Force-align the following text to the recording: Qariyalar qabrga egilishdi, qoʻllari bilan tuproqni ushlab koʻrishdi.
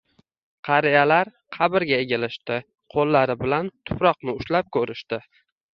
Qariyalar 0.69 1.29
qabrga 1.59 2.01
egilishdi, 2.07 2.59
qoʻllari 2.95 3.39
bilan 3.47 3.73
tuproqni 3.91 4.39
ushlab 4.43 4.77
koʻrishdi. 4.81 5.27